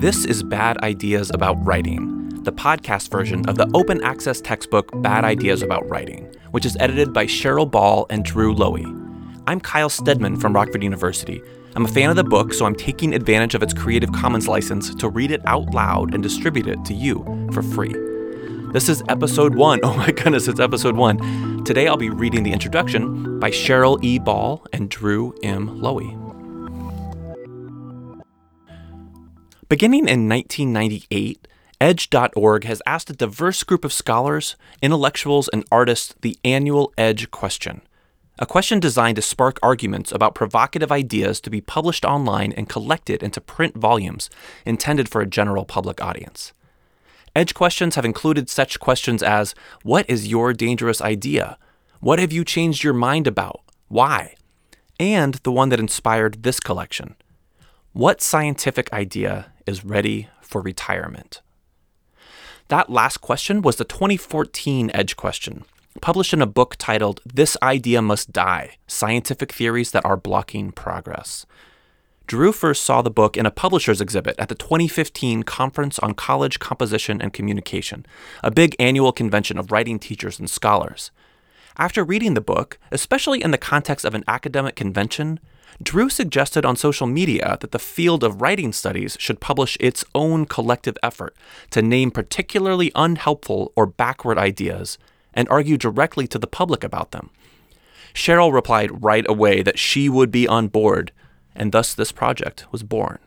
This 0.00 0.24
is 0.24 0.42
Bad 0.42 0.78
Ideas 0.78 1.30
About 1.34 1.62
Writing, 1.62 2.30
the 2.42 2.52
podcast 2.52 3.10
version 3.10 3.46
of 3.50 3.58
the 3.58 3.70
open 3.74 4.02
access 4.02 4.40
textbook 4.40 4.88
Bad 5.02 5.24
Ideas 5.24 5.60
About 5.60 5.86
Writing, 5.90 6.34
which 6.52 6.64
is 6.64 6.74
edited 6.80 7.12
by 7.12 7.26
Cheryl 7.26 7.70
Ball 7.70 8.06
and 8.08 8.24
Drew 8.24 8.54
Loewe. 8.54 8.96
I'm 9.46 9.60
Kyle 9.60 9.90
Stedman 9.90 10.38
from 10.40 10.54
Rockford 10.54 10.82
University. 10.82 11.42
I'm 11.76 11.84
a 11.84 11.88
fan 11.88 12.08
of 12.08 12.16
the 12.16 12.24
book, 12.24 12.54
so 12.54 12.64
I'm 12.64 12.74
taking 12.74 13.12
advantage 13.12 13.54
of 13.54 13.62
its 13.62 13.74
Creative 13.74 14.10
Commons 14.10 14.48
license 14.48 14.94
to 14.94 15.10
read 15.10 15.32
it 15.32 15.42
out 15.44 15.74
loud 15.74 16.14
and 16.14 16.22
distribute 16.22 16.66
it 16.66 16.82
to 16.86 16.94
you 16.94 17.50
for 17.52 17.60
free. 17.60 17.92
This 18.72 18.88
is 18.88 19.02
episode 19.10 19.54
one. 19.54 19.80
Oh 19.84 19.94
my 19.98 20.12
goodness, 20.12 20.48
it's 20.48 20.60
episode 20.60 20.96
one. 20.96 21.62
Today 21.64 21.88
I'll 21.88 21.98
be 21.98 22.08
reading 22.08 22.42
the 22.42 22.54
introduction 22.54 23.38
by 23.38 23.50
Cheryl 23.50 24.02
E. 24.02 24.18
Ball 24.18 24.64
and 24.72 24.88
Drew 24.88 25.34
M. 25.42 25.78
Loewe. 25.78 26.19
Beginning 29.70 30.08
in 30.08 30.28
1998, 30.28 31.46
Edge.org 31.80 32.64
has 32.64 32.82
asked 32.86 33.08
a 33.08 33.12
diverse 33.12 33.62
group 33.62 33.84
of 33.84 33.92
scholars, 33.92 34.56
intellectuals, 34.82 35.46
and 35.46 35.64
artists 35.70 36.12
the 36.22 36.36
annual 36.42 36.92
Edge 36.98 37.30
question. 37.30 37.80
A 38.40 38.46
question 38.46 38.80
designed 38.80 39.14
to 39.14 39.22
spark 39.22 39.60
arguments 39.62 40.10
about 40.10 40.34
provocative 40.34 40.90
ideas 40.90 41.40
to 41.42 41.50
be 41.50 41.60
published 41.60 42.04
online 42.04 42.50
and 42.50 42.68
collected 42.68 43.22
into 43.22 43.40
print 43.40 43.76
volumes 43.76 44.28
intended 44.66 45.08
for 45.08 45.20
a 45.20 45.26
general 45.26 45.64
public 45.64 46.02
audience. 46.02 46.52
Edge 47.36 47.54
questions 47.54 47.94
have 47.94 48.04
included 48.04 48.50
such 48.50 48.80
questions 48.80 49.22
as 49.22 49.54
What 49.84 50.04
is 50.10 50.26
your 50.26 50.52
dangerous 50.52 51.00
idea? 51.00 51.58
What 52.00 52.18
have 52.18 52.32
you 52.32 52.44
changed 52.44 52.82
your 52.82 52.92
mind 52.92 53.28
about? 53.28 53.60
Why? 53.86 54.34
And 54.98 55.34
the 55.44 55.52
one 55.52 55.68
that 55.68 55.78
inspired 55.78 56.42
this 56.42 56.58
collection 56.58 57.14
What 57.92 58.20
scientific 58.20 58.92
idea 58.92 59.52
is 59.70 59.84
ready 59.84 60.28
for 60.42 60.60
retirement? 60.60 61.40
That 62.68 62.90
last 62.90 63.18
question 63.18 63.62
was 63.62 63.76
the 63.76 63.84
2014 63.84 64.90
Edge 64.92 65.16
question, 65.16 65.64
published 66.02 66.32
in 66.32 66.42
a 66.42 66.46
book 66.46 66.74
titled 66.76 67.20
This 67.24 67.56
Idea 67.62 68.02
Must 68.02 68.32
Die 68.32 68.76
Scientific 68.86 69.52
Theories 69.52 69.92
That 69.92 70.04
Are 70.04 70.16
Blocking 70.16 70.72
Progress. 70.72 71.46
Drew 72.26 72.52
first 72.52 72.82
saw 72.82 73.00
the 73.00 73.10
book 73.10 73.36
in 73.36 73.46
a 73.46 73.50
publisher's 73.50 74.00
exhibit 74.00 74.36
at 74.38 74.48
the 74.48 74.54
2015 74.54 75.44
Conference 75.44 75.98
on 76.00 76.14
College 76.14 76.58
Composition 76.58 77.20
and 77.22 77.32
Communication, 77.32 78.04
a 78.42 78.50
big 78.50 78.76
annual 78.78 79.12
convention 79.12 79.56
of 79.56 79.72
writing 79.72 79.98
teachers 79.98 80.38
and 80.38 80.50
scholars. 80.50 81.10
After 81.76 82.04
reading 82.04 82.34
the 82.34 82.40
book, 82.40 82.78
especially 82.90 83.42
in 83.42 83.50
the 83.50 83.58
context 83.58 84.04
of 84.04 84.14
an 84.14 84.24
academic 84.26 84.76
convention, 84.76 85.40
Drew 85.82 86.10
suggested 86.10 86.66
on 86.66 86.76
social 86.76 87.06
media 87.06 87.56
that 87.60 87.70
the 87.70 87.78
field 87.78 88.22
of 88.22 88.42
writing 88.42 88.72
studies 88.72 89.16
should 89.18 89.40
publish 89.40 89.76
its 89.80 90.04
own 90.14 90.44
collective 90.44 90.98
effort 91.02 91.34
to 91.70 91.80
name 91.80 92.10
particularly 92.10 92.92
unhelpful 92.94 93.72
or 93.76 93.86
backward 93.86 94.36
ideas 94.36 94.98
and 95.32 95.48
argue 95.48 95.78
directly 95.78 96.26
to 96.26 96.38
the 96.38 96.46
public 96.46 96.84
about 96.84 97.12
them. 97.12 97.30
Cheryl 98.12 98.52
replied 98.52 99.02
right 99.02 99.24
away 99.28 99.62
that 99.62 99.78
she 99.78 100.08
would 100.08 100.30
be 100.30 100.46
on 100.46 100.68
board, 100.68 101.12
and 101.54 101.72
thus 101.72 101.94
this 101.94 102.12
project 102.12 102.66
was 102.72 102.82
born. 102.82 103.18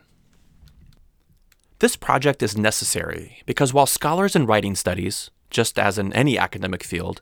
This 1.80 1.96
project 1.96 2.42
is 2.42 2.56
necessary 2.56 3.42
because 3.46 3.74
while 3.74 3.86
scholars 3.86 4.36
in 4.36 4.46
writing 4.46 4.74
studies, 4.74 5.30
just 5.50 5.78
as 5.78 5.98
in 5.98 6.12
any 6.12 6.38
academic 6.38 6.82
field, 6.82 7.20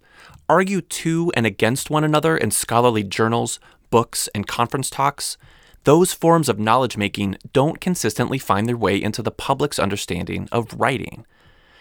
argue 0.49 0.81
to 0.81 1.33
and 1.35 1.47
against 1.47 1.91
one 1.91 2.05
another 2.05 2.37
in 2.37 2.51
scholarly 2.51 3.03
journals, 3.03 3.61
books, 3.91 4.29
and 4.35 4.47
conference 4.47 4.91
talks, 4.91 5.37
those 5.85 6.13
forms 6.13 6.49
of 6.49 6.59
knowledge 6.59 6.97
making 6.97 7.37
don't 7.53 7.81
consistently 7.81 8.39
find 8.39 8.69
their 8.69 8.77
way 8.77 9.01
into 9.01 9.23
the 9.23 9.31
public's 9.31 9.79
understanding 9.79 10.49
of 10.53 10.73
writing. 10.75 11.27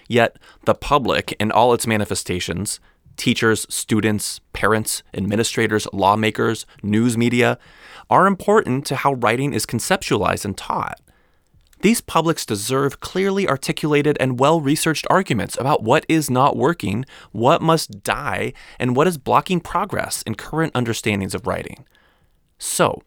Yet, 0.07 0.37
the 0.65 0.73
public, 0.73 1.33
in 1.39 1.51
all 1.51 1.73
its 1.73 1.87
manifestations, 1.87 2.79
teachers, 3.15 3.67
students, 3.69 4.41
parents, 4.53 5.03
administrators, 5.13 5.87
lawmakers, 5.93 6.65
news 6.81 7.17
media, 7.17 7.57
are 8.09 8.25
important 8.25 8.85
to 8.87 8.95
how 8.95 9.13
writing 9.13 9.53
is 9.53 9.65
conceptualized 9.65 10.43
and 10.43 10.57
taught. 10.57 10.99
These 11.81 12.01
publics 12.01 12.45
deserve 12.45 12.99
clearly 12.99 13.47
articulated 13.47 14.15
and 14.19 14.39
well 14.39 14.61
researched 14.61 15.07
arguments 15.09 15.57
about 15.59 15.81
what 15.81 16.05
is 16.07 16.29
not 16.29 16.55
working, 16.55 17.05
what 17.31 17.61
must 17.61 18.03
die, 18.03 18.53
and 18.79 18.95
what 18.95 19.07
is 19.07 19.17
blocking 19.17 19.59
progress 19.59 20.21
in 20.21 20.35
current 20.35 20.73
understandings 20.75 21.33
of 21.33 21.47
writing. 21.47 21.85
So, 22.59 23.01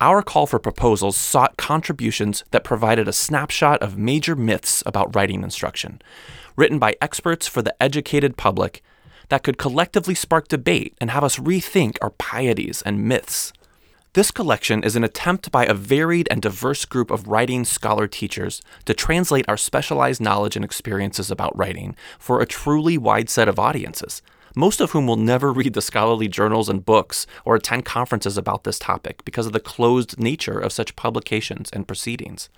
our 0.00 0.22
call 0.22 0.46
for 0.46 0.58
proposals 0.58 1.16
sought 1.16 1.56
contributions 1.56 2.44
that 2.50 2.64
provided 2.64 3.06
a 3.06 3.12
snapshot 3.12 3.80
of 3.80 3.96
major 3.96 4.34
myths 4.34 4.82
about 4.84 5.14
writing 5.14 5.42
instruction, 5.42 6.02
written 6.56 6.78
by 6.78 6.96
experts 7.00 7.46
for 7.46 7.62
the 7.62 7.80
educated 7.80 8.36
public, 8.36 8.82
that 9.28 9.42
could 9.42 9.56
collectively 9.56 10.14
spark 10.14 10.48
debate 10.48 10.94
and 11.00 11.10
have 11.10 11.24
us 11.24 11.38
rethink 11.38 11.96
our 12.02 12.10
pieties 12.10 12.82
and 12.82 13.04
myths. 13.04 13.52
This 14.16 14.30
collection 14.30 14.82
is 14.82 14.96
an 14.96 15.04
attempt 15.04 15.52
by 15.52 15.66
a 15.66 15.74
varied 15.74 16.26
and 16.30 16.40
diverse 16.40 16.86
group 16.86 17.10
of 17.10 17.28
writing 17.28 17.66
scholar 17.66 18.06
teachers 18.06 18.62
to 18.86 18.94
translate 18.94 19.44
our 19.46 19.58
specialized 19.58 20.22
knowledge 20.22 20.56
and 20.56 20.64
experiences 20.64 21.30
about 21.30 21.54
writing 21.54 21.94
for 22.18 22.40
a 22.40 22.46
truly 22.46 22.96
wide 22.96 23.28
set 23.28 23.46
of 23.46 23.58
audiences 23.58 24.22
most 24.54 24.80
of 24.80 24.92
whom 24.92 25.06
will 25.06 25.18
never 25.18 25.52
read 25.52 25.74
the 25.74 25.82
scholarly 25.82 26.28
journals 26.28 26.70
and 26.70 26.86
books 26.86 27.26
or 27.44 27.56
attend 27.56 27.84
conferences 27.84 28.38
about 28.38 28.64
this 28.64 28.78
topic 28.78 29.22
because 29.26 29.44
of 29.44 29.52
the 29.52 29.60
closed 29.60 30.18
nature 30.18 30.58
of 30.58 30.72
such 30.72 30.96
publications 30.96 31.68
and 31.74 31.86
proceedings. 31.86 32.48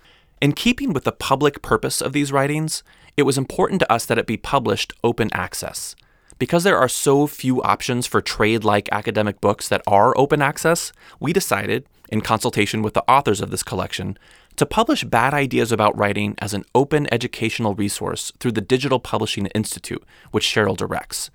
In 0.41 0.53
keeping 0.53 0.93
with 0.93 1.03
the 1.03 1.11
public 1.11 1.61
purpose 1.61 1.99
of 1.99 2.13
these 2.13 2.31
writings, 2.31 2.83
it 3.17 3.23
was 3.23 3.37
important 3.37 3.81
to 3.81 3.91
us 3.91 4.05
that 4.05 4.17
it 4.17 4.25
be 4.25 4.37
published 4.37 4.93
open 5.03 5.29
access. 5.33 5.93
Because 6.39 6.63
there 6.63 6.77
are 6.77 6.87
so 6.87 7.27
few 7.27 7.61
options 7.61 8.07
for 8.07 8.21
trade 8.21 8.63
like 8.63 8.87
academic 8.93 9.41
books 9.41 9.67
that 9.67 9.81
are 9.85 10.17
open 10.17 10.41
access, 10.41 10.93
we 11.19 11.33
decided, 11.33 11.85
in 12.07 12.21
consultation 12.21 12.81
with 12.81 12.93
the 12.93 13.03
authors 13.09 13.41
of 13.41 13.51
this 13.51 13.61
collection, 13.61 14.17
to 14.55 14.65
publish 14.65 15.03
Bad 15.03 15.33
Ideas 15.33 15.71
About 15.71 15.97
Writing 15.97 16.35
as 16.39 16.53
an 16.53 16.63
open 16.73 17.11
educational 17.13 17.75
resource 17.75 18.31
through 18.39 18.53
the 18.53 18.61
Digital 18.61 18.99
Publishing 18.99 19.47
Institute, 19.47 20.03
which 20.31 20.45
Cheryl 20.45 20.77
directs. 20.77 21.29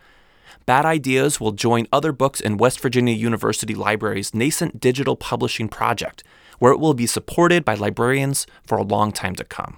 Bad 0.64 0.86
Ideas 0.86 1.38
will 1.38 1.52
join 1.52 1.86
other 1.92 2.12
books 2.12 2.40
in 2.40 2.56
West 2.56 2.80
Virginia 2.80 3.14
University 3.14 3.74
Library's 3.74 4.32
nascent 4.32 4.80
digital 4.80 5.16
publishing 5.16 5.68
project, 5.68 6.24
where 6.58 6.72
it 6.72 6.80
will 6.80 6.94
be 6.94 7.06
supported 7.06 7.62
by 7.62 7.74
librarians 7.74 8.46
for 8.66 8.78
a 8.78 8.82
long 8.82 9.12
time 9.12 9.34
to 9.34 9.44
come. 9.44 9.76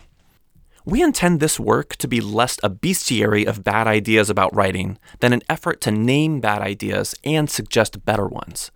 We 0.89 1.03
intend 1.03 1.41
this 1.41 1.59
work 1.59 1.97
to 1.97 2.07
be 2.07 2.21
less 2.21 2.59
a 2.63 2.71
bestiary 2.71 3.45
of 3.45 3.65
bad 3.65 3.89
ideas 3.89 4.31
about 4.31 4.55
writing 4.55 4.99
than 5.19 5.33
an 5.33 5.43
effort 5.49 5.81
to 5.81 5.91
name 5.91 6.39
bad 6.39 6.63
ideas 6.63 7.13
and 7.25 7.51
suggest 7.51 8.05
better 8.05 8.29
ones. 8.29 8.71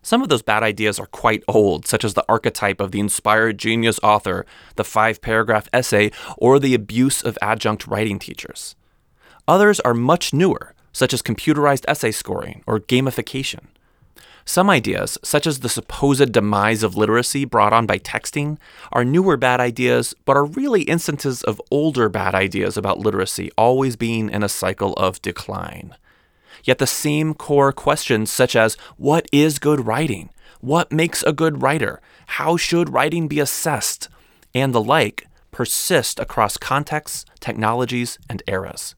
Some 0.00 0.22
of 0.22 0.30
those 0.30 0.40
bad 0.40 0.62
ideas 0.62 0.98
are 0.98 1.06
quite 1.06 1.44
old, 1.46 1.86
such 1.86 2.04
as 2.04 2.14
the 2.14 2.24
archetype 2.26 2.80
of 2.80 2.90
the 2.90 3.00
inspired 3.00 3.58
genius 3.58 4.00
author, 4.02 4.46
the 4.76 4.82
five 4.82 5.20
paragraph 5.20 5.68
essay, 5.74 6.10
or 6.38 6.58
the 6.58 6.72
abuse 6.72 7.20
of 7.20 7.36
adjunct 7.42 7.86
writing 7.86 8.18
teachers. 8.18 8.74
Others 9.46 9.78
are 9.80 9.92
much 9.92 10.32
newer, 10.32 10.72
such 10.90 11.12
as 11.12 11.20
computerized 11.20 11.84
essay 11.86 12.12
scoring 12.12 12.64
or 12.66 12.80
gamification. 12.80 13.66
Some 14.44 14.68
ideas, 14.68 15.18
such 15.22 15.46
as 15.46 15.60
the 15.60 15.68
supposed 15.68 16.32
demise 16.32 16.82
of 16.82 16.96
literacy 16.96 17.44
brought 17.44 17.72
on 17.72 17.86
by 17.86 17.98
texting, 17.98 18.58
are 18.90 19.04
newer 19.04 19.36
bad 19.36 19.60
ideas, 19.60 20.14
but 20.24 20.36
are 20.36 20.44
really 20.44 20.82
instances 20.82 21.42
of 21.44 21.60
older 21.70 22.08
bad 22.08 22.34
ideas 22.34 22.76
about 22.76 22.98
literacy 22.98 23.50
always 23.56 23.96
being 23.96 24.28
in 24.30 24.42
a 24.42 24.48
cycle 24.48 24.94
of 24.94 25.22
decline. 25.22 25.94
Yet 26.64 26.78
the 26.78 26.86
same 26.86 27.34
core 27.34 27.72
questions, 27.72 28.30
such 28.30 28.56
as 28.56 28.76
what 28.96 29.26
is 29.32 29.58
good 29.58 29.86
writing? 29.86 30.30
What 30.60 30.92
makes 30.92 31.22
a 31.22 31.32
good 31.32 31.62
writer? 31.62 32.00
How 32.26 32.56
should 32.56 32.92
writing 32.92 33.28
be 33.28 33.40
assessed? 33.40 34.08
And 34.54 34.74
the 34.74 34.82
like, 34.82 35.26
persist 35.50 36.18
across 36.18 36.56
contexts, 36.56 37.24
technologies, 37.40 38.18
and 38.28 38.42
eras. 38.46 38.94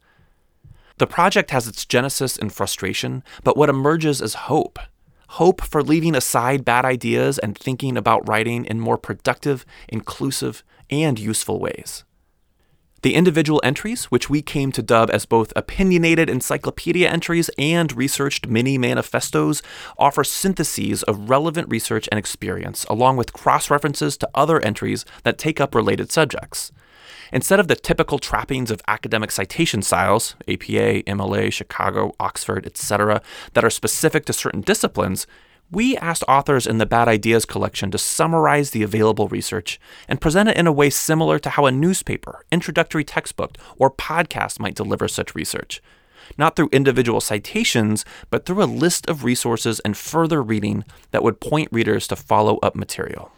The 0.98 1.06
project 1.06 1.50
has 1.50 1.66
its 1.66 1.84
genesis 1.84 2.36
in 2.36 2.50
frustration, 2.50 3.24
but 3.42 3.56
what 3.56 3.68
emerges 3.68 4.20
is 4.20 4.34
hope. 4.34 4.78
Hope 5.28 5.62
for 5.62 5.82
leaving 5.82 6.14
aside 6.14 6.64
bad 6.64 6.84
ideas 6.84 7.38
and 7.38 7.56
thinking 7.56 7.96
about 7.96 8.28
writing 8.28 8.64
in 8.64 8.80
more 8.80 8.98
productive, 8.98 9.64
inclusive, 9.88 10.62
and 10.90 11.18
useful 11.18 11.58
ways. 11.58 12.04
The 13.04 13.14
individual 13.14 13.60
entries, 13.62 14.06
which 14.06 14.30
we 14.30 14.40
came 14.40 14.72
to 14.72 14.82
dub 14.82 15.10
as 15.10 15.26
both 15.26 15.52
opinionated 15.54 16.30
encyclopedia 16.30 17.06
entries 17.06 17.50
and 17.58 17.94
researched 17.94 18.48
mini 18.48 18.78
manifestos, 18.78 19.60
offer 19.98 20.24
syntheses 20.24 21.02
of 21.02 21.28
relevant 21.28 21.68
research 21.68 22.08
and 22.10 22.18
experience, 22.18 22.84
along 22.84 23.18
with 23.18 23.34
cross 23.34 23.70
references 23.70 24.16
to 24.16 24.30
other 24.34 24.58
entries 24.64 25.04
that 25.22 25.36
take 25.36 25.60
up 25.60 25.74
related 25.74 26.10
subjects. 26.10 26.72
Instead 27.32 27.60
of 27.60 27.68
the 27.68 27.76
typical 27.76 28.18
trappings 28.18 28.70
of 28.70 28.82
academic 28.88 29.30
citation 29.30 29.82
styles, 29.82 30.36
APA, 30.48 31.02
MLA, 31.04 31.52
Chicago, 31.52 32.14
Oxford, 32.20 32.66
etc., 32.66 33.22
that 33.52 33.64
are 33.64 33.70
specific 33.70 34.24
to 34.26 34.32
certain 34.32 34.60
disciplines, 34.60 35.26
we 35.70 35.96
asked 35.96 36.22
authors 36.28 36.66
in 36.66 36.78
the 36.78 36.86
Bad 36.86 37.08
Ideas 37.08 37.44
collection 37.44 37.90
to 37.90 37.98
summarize 37.98 38.70
the 38.70 38.82
available 38.82 39.28
research 39.28 39.80
and 40.08 40.20
present 40.20 40.48
it 40.48 40.56
in 40.56 40.66
a 40.66 40.72
way 40.72 40.90
similar 40.90 41.38
to 41.38 41.50
how 41.50 41.66
a 41.66 41.72
newspaper, 41.72 42.44
introductory 42.52 43.02
textbook, 43.02 43.56
or 43.76 43.90
podcast 43.90 44.60
might 44.60 44.74
deliver 44.74 45.08
such 45.08 45.34
research. 45.34 45.82
Not 46.38 46.56
through 46.56 46.70
individual 46.72 47.20
citations, 47.20 48.04
but 48.30 48.46
through 48.46 48.62
a 48.62 48.66
list 48.66 49.08
of 49.08 49.24
resources 49.24 49.80
and 49.80 49.96
further 49.96 50.42
reading 50.42 50.84
that 51.10 51.22
would 51.22 51.40
point 51.40 51.68
readers 51.72 52.06
to 52.08 52.16
follow 52.16 52.58
up 52.58 52.74
material. 52.74 53.32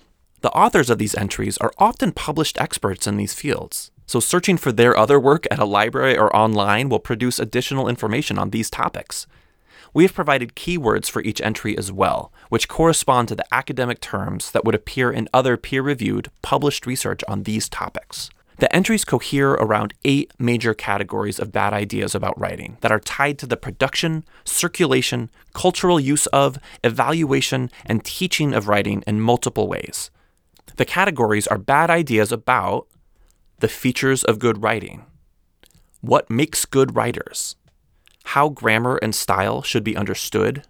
The 0.46 0.52
authors 0.52 0.90
of 0.90 0.98
these 0.98 1.16
entries 1.16 1.58
are 1.58 1.72
often 1.76 2.12
published 2.12 2.60
experts 2.60 3.08
in 3.08 3.16
these 3.16 3.34
fields, 3.34 3.90
so 4.06 4.20
searching 4.20 4.56
for 4.56 4.70
their 4.70 4.96
other 4.96 5.19
work 5.19 5.44
at 5.50 5.58
a 5.58 5.64
library 5.64 6.16
or 6.16 6.34
online 6.37 6.88
will 6.88 7.00
produce 7.00 7.40
additional 7.40 7.88
information 7.88 8.38
on 8.38 8.50
these 8.50 8.70
topics. 8.70 9.26
We 9.93 10.04
have 10.04 10.14
provided 10.14 10.54
keywords 10.54 11.10
for 11.10 11.20
each 11.20 11.40
entry 11.40 11.76
as 11.76 11.90
well, 11.90 12.32
which 12.48 12.69
correspond 12.69 13.26
to 13.26 13.34
the 13.34 13.52
academic 13.52 14.00
terms 14.00 14.52
that 14.52 14.64
would 14.64 14.76
appear 14.76 15.10
in 15.10 15.28
other 15.34 15.56
peer 15.56 15.82
reviewed, 15.82 16.31
published 16.43 16.87
research 16.87 17.25
on 17.26 17.43
these 17.43 17.69
topics. 17.69 18.31
The 18.58 18.72
entries 18.72 19.04
cohere 19.04 19.54
around 19.54 19.94
eight 20.04 20.31
major 20.38 20.75
categories 20.75 21.40
of 21.40 21.50
bad 21.50 21.72
ideas 21.72 22.14
about 22.14 22.40
writing 22.40 22.76
that 22.82 22.93
are 22.93 23.00
tied 23.00 23.40
to 23.40 23.46
the 23.46 23.56
production, 23.56 24.25
circulation, 24.44 25.28
cultural 25.54 25.98
use 25.98 26.26
of, 26.26 26.56
evaluation, 26.84 27.69
and 27.84 28.04
teaching 28.04 28.54
of 28.54 28.69
writing 28.69 29.02
in 29.08 29.20
multiple 29.20 29.66
ways. 29.66 30.12
The 30.76 30.84
categories 30.84 31.46
are 31.46 31.58
bad 31.58 31.88
ideas 31.90 32.32
about 32.32 32.87
the 33.61 33.69
features 33.69 34.23
of 34.25 34.38
good 34.38 34.62
writing, 34.62 35.06
what 36.02 36.28
makes 36.28 36.67
good 36.67 36.94
writers, 36.94 37.56
how 38.25 38.50
grammar 38.50 38.96
and 38.96 39.14
style 39.14 39.62
should 39.62 39.82
be 39.82 39.96
understood, 39.96 40.64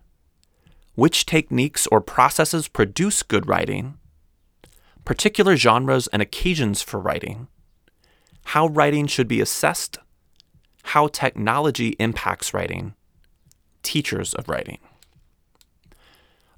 which 0.94 1.26
techniques 1.26 1.88
or 1.88 2.00
processes 2.00 2.68
produce 2.68 3.24
good 3.24 3.48
writing, 3.48 3.98
particular 5.04 5.56
genres 5.56 6.06
and 6.08 6.22
occasions 6.22 6.82
for 6.82 7.00
writing, 7.00 7.48
how 8.44 8.68
writing 8.68 9.08
should 9.08 9.26
be 9.26 9.40
assessed, 9.40 9.98
how 10.84 11.08
technology 11.08 11.96
impacts 11.98 12.54
writing, 12.54 12.94
teachers 13.82 14.34
of 14.34 14.48
writing. 14.48 14.78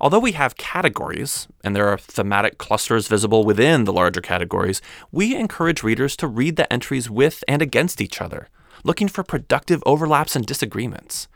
Although 0.00 0.20
we 0.20 0.32
have 0.32 0.56
categories, 0.56 1.48
and 1.64 1.74
there 1.74 1.88
are 1.88 1.98
thematic 1.98 2.58
clusters 2.58 3.08
visible 3.08 3.44
within 3.44 3.84
the 3.84 3.92
larger 3.92 4.20
categories, 4.20 4.80
we 5.10 5.34
encourage 5.34 5.82
readers 5.82 6.16
to 6.16 6.28
read 6.28 6.56
the 6.56 6.72
entries 6.72 7.10
with 7.10 7.42
and 7.48 7.60
against 7.60 8.00
each 8.00 8.20
other 8.20 8.48
looking 8.84 9.08
for 9.08 9.22
productive 9.22 9.82
overlaps 9.86 10.36
and 10.36 10.46
disagreements. 10.46 11.28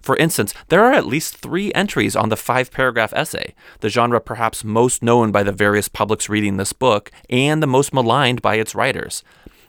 For 0.00 0.16
instance, 0.16 0.54
there 0.68 0.84
are 0.84 0.92
at 0.92 1.06
least 1.06 1.38
three 1.38 1.72
entries 1.72 2.14
on 2.14 2.28
the 2.28 2.36
five 2.36 2.70
paragraph 2.70 3.12
essay, 3.14 3.54
the 3.80 3.88
genre 3.88 4.20
perhaps 4.20 4.64
most 4.64 5.02
known 5.02 5.32
by 5.32 5.42
the 5.42 5.52
various 5.52 5.88
publics 5.88 6.28
reading 6.28 6.56
this 6.56 6.72
book 6.72 7.10
and 7.28 7.62
the 7.62 7.66
most 7.66 7.92
maligned 7.92 8.42
by 8.42 8.56
its 8.56 8.74
writers. 8.74 9.24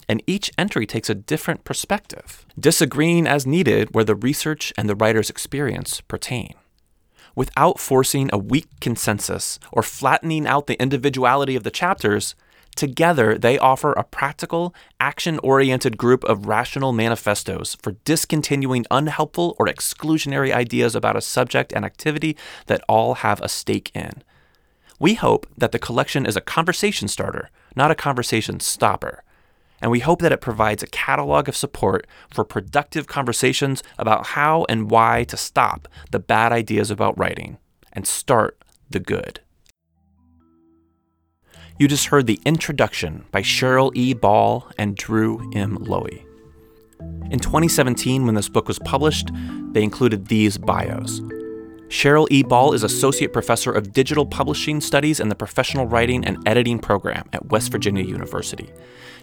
And 0.08 0.22
each 0.28 0.52
entry 0.58 0.86
takes 0.86 1.10
a 1.10 1.16
different 1.16 1.64
perspective, 1.64 2.46
disagreeing 2.60 3.28
as 3.28 3.48
needed 3.48 3.94
where 3.96 4.04
the 4.04 4.16
research 4.16 4.74
and 4.78 4.90
the 4.90 4.96
writer's 4.96 5.30
experience 5.30 6.02
pertain. 6.02 6.54
Without 7.36 7.80
forcing 7.80 8.30
a 8.34 8.38
weak 8.38 8.68
consensus 8.80 9.60
or 9.72 9.84
flattening 9.84 10.46
out 10.46 10.68
the 10.68 10.82
individuality 10.82 11.56
of 11.56 11.64
the 11.64 11.72
chapters, 11.72 12.36
Together, 12.76 13.38
they 13.38 13.58
offer 13.60 13.94
a 13.94 14.04
practical, 14.04 14.74
action 15.00 15.40
oriented 15.40 15.98
group 15.98 16.24
of 16.24 16.46
rational 16.46 16.94
manifestos 16.94 17.76
for 17.76 17.98
discontinuing 18.06 18.86
unhelpful 18.90 19.56
or 19.60 19.68
exclusionary 19.68 20.54
ideas 20.54 20.96
about 20.96 21.18
a 21.18 21.22
subject 21.22 21.74
and 21.74 21.84
activity 21.84 22.36
that 22.68 22.84
all 22.88 23.16
have 23.16 23.42
a 23.42 23.50
stake 23.50 23.92
in. 23.94 24.24
We 25.00 25.16
hope 25.16 25.48
that 25.58 25.72
the 25.72 25.80
collection 25.80 26.26
is 26.26 26.38
a 26.38 26.42
conversation 26.42 27.08
starter, 27.08 27.50
not 27.76 27.92
a 27.92 27.96
conversation 27.96 28.60
stopper. 28.60 29.24
And 29.82 29.92
we 29.92 30.00
hope 30.00 30.22
that 30.22 30.32
it 30.32 30.42
provides 30.42 30.84
a 30.84 30.88
catalog 30.88 31.50
of 31.50 31.56
support 31.56 32.06
for 32.30 32.44
productive 32.44 33.08
conversations 33.08 33.82
about 33.98 34.28
how 34.28 34.66
and 34.70 34.92
why 34.92 35.24
to 35.26 35.38
stop 35.38 35.88
the 36.12 36.20
bad 36.20 36.52
ideas 36.52 36.92
about 36.92 37.18
writing 37.18 37.58
and 37.92 38.06
start 38.06 38.64
the 38.90 39.00
good. 39.00 39.42
You 41.80 41.88
just 41.88 42.08
heard 42.08 42.28
the 42.28 42.40
introduction 42.46 43.26
by 43.32 43.42
Cheryl 43.42 43.92
E. 43.96 44.14
Ball 44.14 44.68
and 44.78 44.96
Drew 44.96 45.50
M. 45.56 45.78
Loewe. 45.78 46.26
In 47.32 47.40
2017, 47.40 48.26
when 48.26 48.36
this 48.36 48.50
book 48.50 48.68
was 48.68 48.78
published, 48.80 49.32
they 49.72 49.82
included 49.82 50.28
these 50.28 50.58
bios. 50.58 51.22
Cheryl 51.92 52.26
E. 52.32 52.42
Ball 52.42 52.72
is 52.72 52.84
Associate 52.84 53.34
Professor 53.34 53.70
of 53.70 53.92
Digital 53.92 54.26
Publishing 54.26 54.80
Studies 54.80 55.20
in 55.20 55.28
the 55.28 55.36
Professional 55.36 55.88
Writing 55.88 56.24
and 56.24 56.38
Editing 56.48 56.80
program 56.80 57.28
at 57.34 57.48
West 57.48 57.70
Virginia 57.70 58.06
University. 58.06 58.70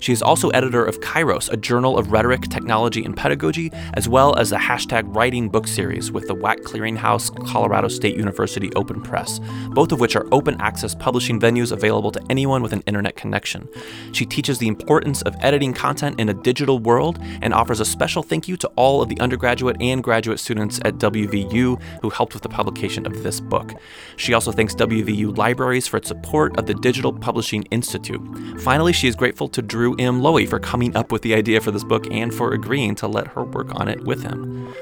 She 0.01 0.13
is 0.13 0.23
also 0.23 0.51
editor 0.51 0.85
of 0.85 1.01
Kairos, 1.01 1.51
a 1.51 1.57
journal 1.57 1.99
of 1.99 2.13
rhetoric, 2.13 2.43
technology, 2.43 3.05
and 3.05 3.17
pedagogy, 3.17 3.73
as 3.95 4.09
well 4.09 4.37
as 4.37 4.51
the 4.51 4.57
hashtag 4.57 5.15
Writing 5.15 5.49
Book 5.49 5.67
series 5.67 6.13
with 6.13 6.29
the 6.29 6.35
WAC 6.35 6.61
Clearinghouse 6.61 7.35
Colorado 7.47 7.89
State 7.89 8.17
University 8.17 8.71
Open 8.77 9.01
Press, 9.01 9.41
both 9.71 9.93
of 9.93 10.01
which 10.01 10.15
are 10.15 10.27
open 10.31 10.61
access 10.61 10.95
publishing 10.95 11.41
venues 11.41 11.73
available 11.73 12.13
to 12.13 12.23
anyone 12.31 12.63
with 12.63 12.73
an 12.73 12.83
internet 12.87 13.17
connection. 13.17 13.69
She 14.13 14.25
teaches 14.25 14.59
the 14.59 14.69
importance 14.69 15.23
of 15.23 15.35
editing 15.41 15.73
content 15.73 16.21
in 16.21 16.29
a 16.29 16.35
digital 16.35 16.79
world 16.79 17.19
and 17.43 17.53
offers 17.53 17.81
a 17.81 17.85
special 17.85 18.23
thank 18.23 18.47
you 18.47 18.57
to 18.59 18.69
all 18.77 19.03
of 19.03 19.09
the 19.09 19.19
undergraduate 19.21 19.77
and 19.81 20.03
graduate 20.03 20.39
students 20.39 20.79
at 20.85 20.95
WVU 20.95 21.81
who 22.03 22.11
helped 22.11 22.35
with 22.35 22.43
the 22.43 22.49
publication 22.59 23.07
of 23.07 23.23
this 23.23 23.39
book. 23.39 23.73
She 24.17 24.35
also 24.35 24.51
thanks 24.51 24.75
WVU 24.75 25.37
Libraries 25.39 25.87
for 25.87 25.99
its 25.99 26.09
support 26.09 26.59
of 26.59 26.67
the 26.67 26.75
Digital 26.75 27.13
Publishing 27.13 27.63
Institute. 27.71 28.21
Finally, 28.63 28.95
she 28.95 29.07
is 29.07 29.15
grateful 29.15 29.47
to 29.51 29.63
Drew 29.63 29.95
M. 29.97 30.21
Loewe 30.21 30.45
for 30.45 30.59
coming 30.59 30.97
up 30.97 31.13
with 31.13 31.23
the 31.23 31.35
idea 31.35 31.61
for 31.61 31.71
this 31.71 31.85
book 31.85 32.09
and 32.11 32.35
for 32.35 32.53
agreeing 32.53 32.97
to 32.97 33.07
let 33.07 33.29
her 33.29 33.45
work 33.45 33.73
on 33.79 33.87
it 33.87 34.03
with 34.03 34.25
him. 34.25 34.75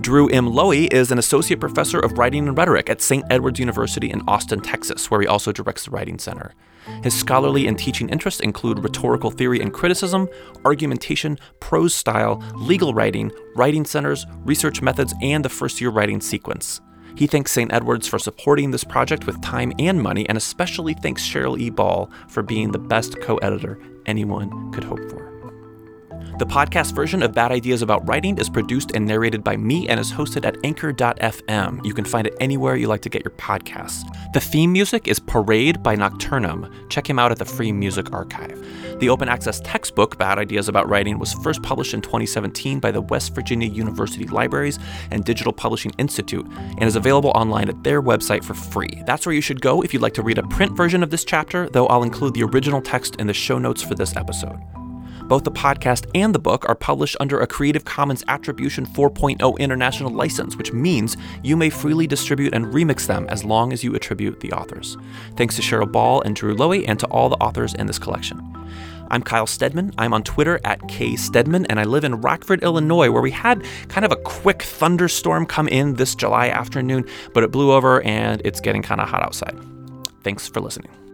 Drew 0.00 0.30
M. 0.30 0.46
Loewe 0.46 0.88
is 0.90 1.12
an 1.12 1.18
associate 1.18 1.60
professor 1.60 2.00
of 2.00 2.16
writing 2.16 2.48
and 2.48 2.56
rhetoric 2.56 2.88
at 2.88 3.02
St. 3.02 3.24
Edward's 3.30 3.60
University 3.60 4.10
in 4.10 4.22
Austin, 4.26 4.60
Texas, 4.60 5.10
where 5.10 5.20
he 5.20 5.26
also 5.26 5.52
directs 5.52 5.84
the 5.84 5.90
Writing 5.90 6.18
Center. 6.18 6.54
His 7.02 7.18
scholarly 7.18 7.66
and 7.66 7.78
teaching 7.78 8.08
interests 8.08 8.40
include 8.40 8.82
rhetorical 8.82 9.30
theory 9.30 9.60
and 9.60 9.72
criticism, 9.72 10.28
argumentation, 10.64 11.38
prose 11.60 11.94
style, 11.94 12.42
legal 12.54 12.94
writing, 12.94 13.32
writing 13.54 13.84
centers, 13.84 14.24
research 14.44 14.82
methods, 14.82 15.12
and 15.22 15.44
the 15.44 15.48
first 15.48 15.80
year 15.80 15.90
writing 15.90 16.20
sequence. 16.20 16.80
He 17.16 17.26
thanks 17.26 17.50
St. 17.50 17.72
Edward's 17.72 18.06
for 18.06 18.18
supporting 18.18 18.70
this 18.70 18.84
project 18.84 19.26
with 19.26 19.40
time 19.40 19.72
and 19.78 20.02
money, 20.02 20.28
and 20.28 20.36
especially 20.36 20.94
thanks 20.94 21.22
Cheryl 21.22 21.58
E. 21.58 21.70
Ball 21.70 22.10
for 22.28 22.42
being 22.42 22.72
the 22.72 22.78
best 22.78 23.20
co 23.22 23.38
editor 23.38 23.78
anyone 24.04 24.70
could 24.72 24.84
hope 24.84 25.00
for. 25.10 25.35
The 26.38 26.44
podcast 26.44 26.94
version 26.94 27.22
of 27.22 27.32
Bad 27.32 27.50
Ideas 27.50 27.80
About 27.80 28.06
Writing 28.06 28.36
is 28.36 28.50
produced 28.50 28.90
and 28.94 29.06
narrated 29.06 29.42
by 29.42 29.56
me 29.56 29.88
and 29.88 29.98
is 29.98 30.12
hosted 30.12 30.44
at 30.44 30.58
anchor.fm. 30.64 31.82
You 31.82 31.94
can 31.94 32.04
find 32.04 32.26
it 32.26 32.34
anywhere 32.40 32.76
you 32.76 32.88
like 32.88 33.00
to 33.02 33.08
get 33.08 33.24
your 33.24 33.32
podcasts. 33.38 34.04
The 34.34 34.40
theme 34.40 34.70
music 34.70 35.08
is 35.08 35.18
Parade 35.18 35.82
by 35.82 35.96
Nocturnum. 35.96 36.90
Check 36.90 37.08
him 37.08 37.18
out 37.18 37.32
at 37.32 37.38
the 37.38 37.46
Free 37.46 37.72
Music 37.72 38.12
Archive. 38.12 38.62
The 39.00 39.08
open 39.08 39.30
access 39.30 39.60
textbook, 39.60 40.18
Bad 40.18 40.38
Ideas 40.38 40.68
About 40.68 40.86
Writing, 40.90 41.18
was 41.18 41.32
first 41.32 41.62
published 41.62 41.94
in 41.94 42.02
2017 42.02 42.80
by 42.80 42.90
the 42.90 43.00
West 43.00 43.34
Virginia 43.34 43.70
University 43.70 44.26
Libraries 44.26 44.78
and 45.10 45.24
Digital 45.24 45.54
Publishing 45.54 45.92
Institute 45.96 46.46
and 46.46 46.82
is 46.82 46.96
available 46.96 47.30
online 47.30 47.70
at 47.70 47.82
their 47.82 48.02
website 48.02 48.44
for 48.44 48.52
free. 48.52 49.02
That's 49.06 49.24
where 49.24 49.34
you 49.34 49.40
should 49.40 49.62
go 49.62 49.80
if 49.80 49.94
you'd 49.94 50.02
like 50.02 50.14
to 50.14 50.22
read 50.22 50.36
a 50.36 50.46
print 50.48 50.76
version 50.76 51.02
of 51.02 51.08
this 51.08 51.24
chapter, 51.24 51.70
though 51.70 51.86
I'll 51.86 52.02
include 52.02 52.34
the 52.34 52.42
original 52.42 52.82
text 52.82 53.16
in 53.16 53.26
the 53.26 53.32
show 53.32 53.58
notes 53.58 53.82
for 53.82 53.94
this 53.94 54.14
episode. 54.16 54.60
Both 55.26 55.42
the 55.42 55.50
podcast 55.50 56.08
and 56.14 56.32
the 56.32 56.38
book 56.38 56.68
are 56.68 56.76
published 56.76 57.16
under 57.18 57.40
a 57.40 57.48
Creative 57.48 57.84
Commons 57.84 58.22
Attribution 58.28 58.86
4.0 58.86 59.58
international 59.58 60.12
license, 60.12 60.56
which 60.56 60.72
means 60.72 61.16
you 61.42 61.56
may 61.56 61.68
freely 61.68 62.06
distribute 62.06 62.54
and 62.54 62.66
remix 62.66 63.08
them 63.08 63.26
as 63.28 63.44
long 63.44 63.72
as 63.72 63.82
you 63.82 63.92
attribute 63.96 64.38
the 64.38 64.52
authors. 64.52 64.96
Thanks 65.36 65.56
to 65.56 65.62
Cheryl 65.62 65.90
Ball 65.90 66.20
and 66.20 66.36
Drew 66.36 66.54
Loewe 66.54 66.84
and 66.86 67.00
to 67.00 67.06
all 67.08 67.28
the 67.28 67.36
authors 67.36 67.74
in 67.74 67.88
this 67.88 67.98
collection. 67.98 68.40
I'm 69.10 69.22
Kyle 69.22 69.48
Stedman. 69.48 69.92
I'm 69.98 70.14
on 70.14 70.22
Twitter 70.22 70.60
at 70.62 70.80
kstedman, 70.82 71.66
and 71.68 71.80
I 71.80 71.84
live 71.84 72.04
in 72.04 72.20
Rockford, 72.20 72.62
Illinois, 72.62 73.10
where 73.10 73.22
we 73.22 73.32
had 73.32 73.64
kind 73.88 74.04
of 74.04 74.12
a 74.12 74.16
quick 74.16 74.62
thunderstorm 74.62 75.44
come 75.46 75.66
in 75.66 75.94
this 75.94 76.14
July 76.14 76.50
afternoon, 76.50 77.04
but 77.34 77.42
it 77.42 77.50
blew 77.50 77.72
over 77.72 78.00
and 78.02 78.40
it's 78.44 78.60
getting 78.60 78.82
kind 78.82 79.00
of 79.00 79.08
hot 79.08 79.22
outside. 79.22 79.58
Thanks 80.22 80.46
for 80.48 80.60
listening. 80.60 81.05